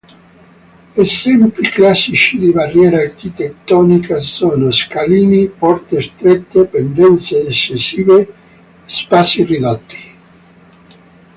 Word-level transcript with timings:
Esempi 1.03 1.61
classici 1.69 2.39
di 2.39 2.49
barriera 2.51 3.01
architettonica 3.01 4.19
sono: 4.19 4.71
scalini, 4.71 5.45
porte 5.47 6.01
strette, 6.01 6.65
pendenze 6.65 7.45
eccessive, 7.45 8.33
spazi 8.83 9.43
ridotti. 9.43 10.13